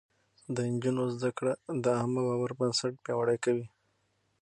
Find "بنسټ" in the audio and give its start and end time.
2.59-2.93